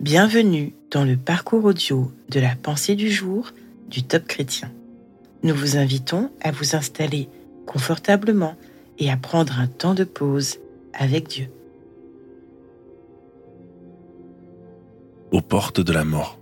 [0.00, 3.50] Bienvenue dans le parcours audio de la pensée du jour
[3.88, 4.70] du Top Chrétien.
[5.42, 7.28] Nous vous invitons à vous installer
[7.66, 8.54] confortablement
[9.00, 10.58] et à prendre un temps de pause
[10.92, 11.48] avec Dieu.
[15.32, 16.38] Aux portes de la mort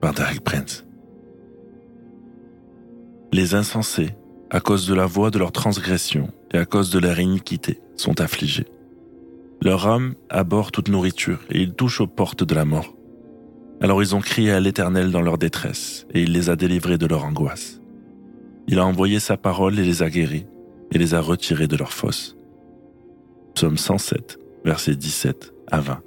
[0.00, 0.84] par Derek Prince.
[3.32, 4.14] Les insensés,
[4.50, 8.20] à cause de la voix de leur transgression et à cause de leur iniquité, sont
[8.20, 8.68] affligés.
[9.62, 12.94] Leur âme abhorre toute nourriture et ils touchent aux portes de la mort.
[13.80, 17.06] Alors ils ont crié à l'Éternel dans leur détresse et il les a délivrés de
[17.06, 17.80] leur angoisse.
[18.68, 20.46] Il a envoyé sa parole et les a guéris
[20.92, 22.36] et les a retirés de leur fosse.
[23.54, 26.00] Psaume 107, versets 17 à 20.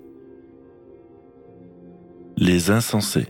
[2.37, 3.27] Les insensés,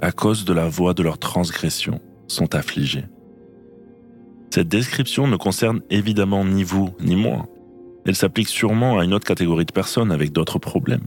[0.00, 3.04] à cause de la voix de leur transgression, sont affligés.
[4.50, 7.48] Cette description ne concerne évidemment ni vous ni moi.
[8.10, 11.06] Elle s'applique sûrement à une autre catégorie de personnes avec d'autres problèmes.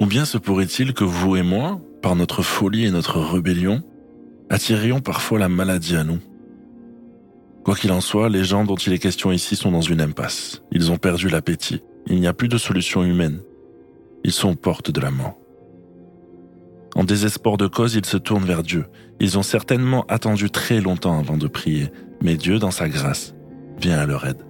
[0.00, 3.80] Ou bien se pourrait-il que vous et moi, par notre folie et notre rébellion,
[4.50, 6.18] attirions parfois la maladie à nous?
[7.64, 10.64] Quoi qu'il en soit, les gens dont il est question ici sont dans une impasse.
[10.72, 11.80] Ils ont perdu l'appétit.
[12.08, 13.38] Il n'y a plus de solution humaine.
[14.24, 15.38] Ils sont aux portes de la mort.
[16.96, 18.84] En désespoir de cause, ils se tournent vers Dieu.
[19.20, 23.36] Ils ont certainement attendu très longtemps avant de prier, mais Dieu, dans sa grâce,
[23.80, 24.42] vient à leur aide.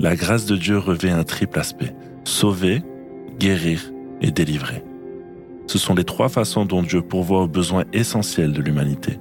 [0.00, 2.82] La grâce de Dieu revêt un triple aspect, sauver,
[3.38, 4.82] guérir et délivrer.
[5.66, 9.18] Ce sont les trois façons dont Dieu pourvoit aux besoins essentiels de l'humanité.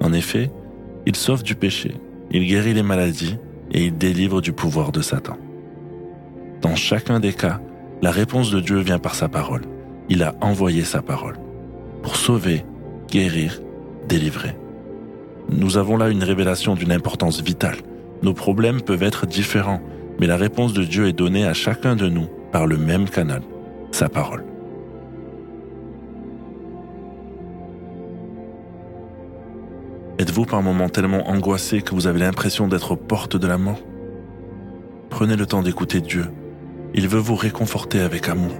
[0.00, 0.50] En effet,
[1.06, 1.94] il sauve du péché,
[2.30, 3.36] il guérit les maladies
[3.72, 5.36] et il délivre du pouvoir de Satan.
[6.60, 7.60] Dans chacun des cas,
[8.02, 9.62] la réponse de Dieu vient par sa parole.
[10.08, 11.36] Il a envoyé sa parole
[12.02, 12.64] pour sauver,
[13.10, 13.60] guérir,
[14.08, 14.54] délivrer.
[15.50, 17.76] Nous avons là une révélation d'une importance vitale.
[18.22, 19.80] Nos problèmes peuvent être différents,
[20.20, 23.42] mais la réponse de Dieu est donnée à chacun de nous par le même canal,
[23.90, 24.44] sa parole.
[30.18, 33.80] Êtes-vous par moments tellement angoissé que vous avez l'impression d'être aux portes de la mort?
[35.10, 36.26] Prenez le temps d'écouter Dieu.
[36.92, 38.52] Il veut vous réconforter avec amour.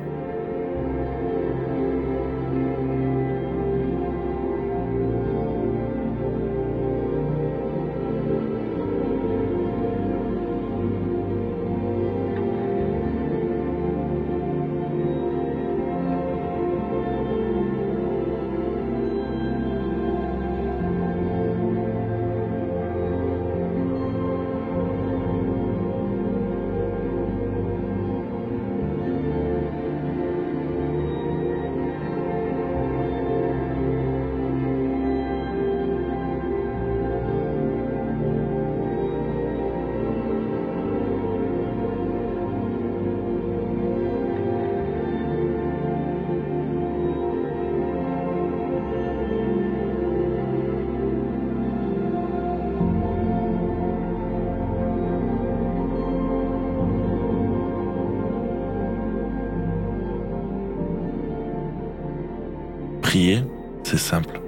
[63.09, 63.43] Prier,
[63.85, 64.39] c'est simple.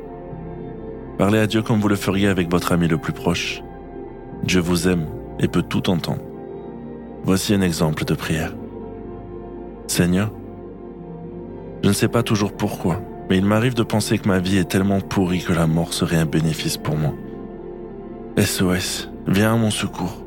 [1.17, 3.63] Parlez à Dieu comme vous le feriez avec votre ami le plus proche.
[4.43, 5.07] Dieu vous aime
[5.39, 6.21] et peut tout entendre.
[7.25, 8.55] Voici un exemple de prière.
[9.87, 10.31] Seigneur,
[11.83, 13.01] je ne sais pas toujours pourquoi,
[13.31, 16.19] mais il m'arrive de penser que ma vie est tellement pourrie que la mort serait
[16.19, 17.15] un bénéfice pour moi.
[18.37, 20.23] SOS, viens à mon secours.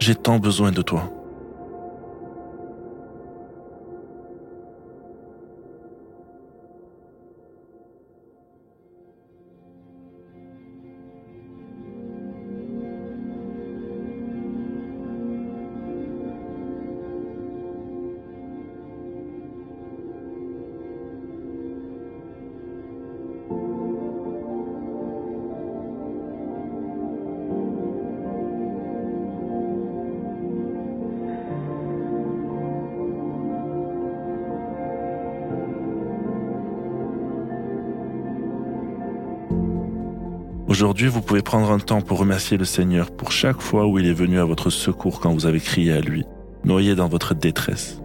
[0.00, 1.12] J'ai tant besoin de toi.
[40.78, 44.06] Aujourd'hui, vous pouvez prendre un temps pour remercier le Seigneur pour chaque fois où il
[44.06, 46.24] est venu à votre secours quand vous avez crié à lui,
[46.62, 48.00] noyé dans votre détresse.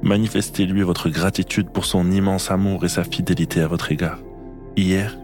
[0.00, 4.20] Manifestez-lui votre gratitude pour son immense amour et sa fidélité à votre égard,
[4.74, 5.18] hier,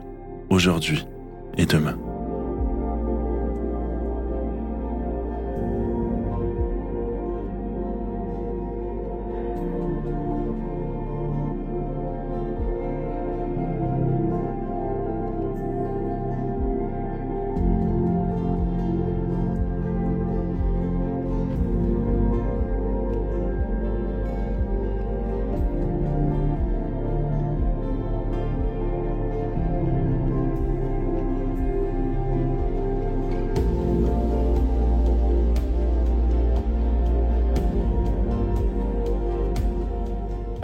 [0.50, 1.06] aujourd'hui
[1.56, 1.96] et demain.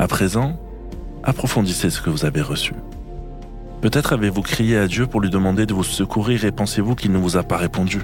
[0.00, 0.56] À présent,
[1.22, 2.72] approfondissez ce que vous avez reçu.
[3.80, 7.18] Peut-être avez-vous crié à Dieu pour lui demander de vous secourir et pensez-vous qu'il ne
[7.18, 8.02] vous a pas répondu?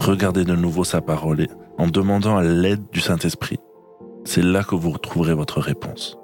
[0.00, 1.46] Regardez de nouveau sa parole
[1.76, 3.58] en demandant à l'aide du Saint-Esprit.
[4.24, 6.17] C'est là que vous retrouverez votre réponse.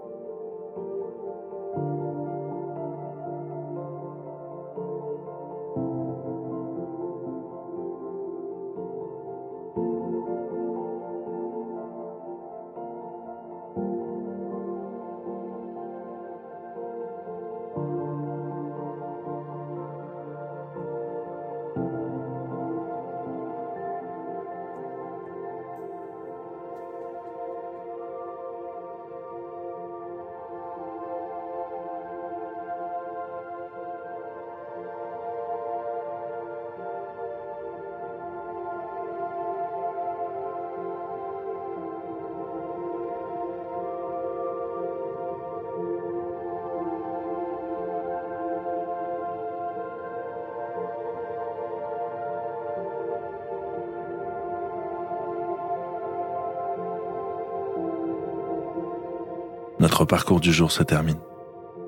[59.84, 61.18] Notre parcours du jour se termine.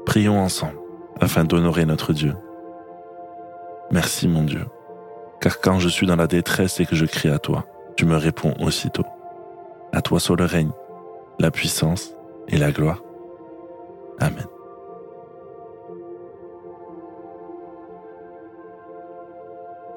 [0.05, 0.77] Prions ensemble
[1.19, 2.35] afin d'honorer notre Dieu.
[3.91, 4.67] Merci mon Dieu,
[5.41, 7.65] car quand je suis dans la détresse et que je crie à toi,
[7.97, 9.07] tu me réponds aussitôt.
[9.95, 10.73] À toi seul le règne,
[11.39, 12.13] la puissance
[12.49, 13.03] et la gloire.
[14.21, 14.45] Amen.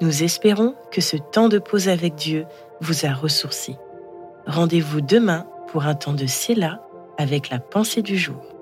[0.00, 2.46] Nous espérons que ce temps de pause avec Dieu
[2.80, 3.76] vous a ressourci.
[4.46, 6.80] Rendez-vous demain pour un temps de Séla
[7.20, 8.59] avec la pensée du jour.